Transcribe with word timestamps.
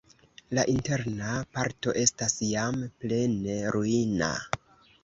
La 0.57 0.63
interna 0.75 1.35
parto 1.57 1.95
estas 2.05 2.39
jam 2.53 2.83
plene 3.05 3.61
ruina. 3.79 4.35